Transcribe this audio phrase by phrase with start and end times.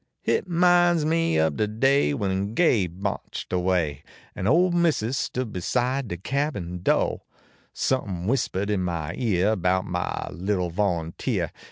[0.23, 4.03] Hit minds me ob de day when Gabe marched away
[4.35, 7.19] KM ole missus stood beside de cabin do;
[7.71, 11.51] Somepin whispahed in my ear bout my little volunteer.